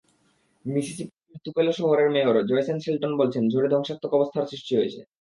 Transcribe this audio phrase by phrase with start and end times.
[0.65, 5.01] মিসিসিপির তুপেলো শহরের mayor Joysen Shelton বলেছেন, ঝড়ে ধ্বংসাত্মক অবস্থা সৃষ্টি হয়েছে।